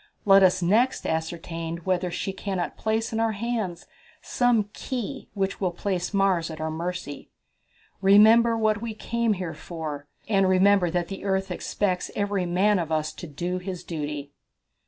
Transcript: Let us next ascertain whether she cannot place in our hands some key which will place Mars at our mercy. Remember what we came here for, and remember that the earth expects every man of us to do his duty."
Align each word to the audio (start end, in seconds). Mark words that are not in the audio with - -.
Let 0.25 0.41
us 0.41 0.63
next 0.63 1.05
ascertain 1.05 1.77
whether 1.83 2.09
she 2.09 2.33
cannot 2.33 2.75
place 2.75 3.13
in 3.13 3.19
our 3.19 3.33
hands 3.33 3.85
some 4.19 4.71
key 4.73 5.29
which 5.35 5.61
will 5.61 5.69
place 5.69 6.11
Mars 6.11 6.49
at 6.49 6.59
our 6.59 6.71
mercy. 6.71 7.29
Remember 8.01 8.57
what 8.57 8.81
we 8.81 8.95
came 8.95 9.33
here 9.33 9.53
for, 9.53 10.07
and 10.27 10.49
remember 10.49 10.89
that 10.89 11.07
the 11.09 11.23
earth 11.23 11.51
expects 11.51 12.09
every 12.15 12.47
man 12.47 12.79
of 12.79 12.91
us 12.91 13.13
to 13.13 13.27
do 13.27 13.59
his 13.59 13.83
duty." 13.83 14.31